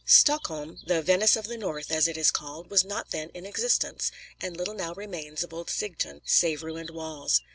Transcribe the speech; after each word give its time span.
Stockholm, 0.03 0.79
the 0.87 1.03
"Venice 1.03 1.35
of 1.35 1.45
the 1.47 1.57
North," 1.59 1.91
as 1.91 2.07
it 2.07 2.17
is 2.17 2.31
called, 2.31 2.71
was 2.71 2.83
not 2.83 3.11
then 3.11 3.29
in 3.35 3.45
existence; 3.45 4.11
and 4.41 4.57
little 4.57 4.73
now 4.73 4.95
remains 4.95 5.43
of 5.43 5.53
old 5.53 5.67
Sigtun 5.67 6.21
save 6.25 6.63
ruined 6.63 6.89
walls. 6.89 7.41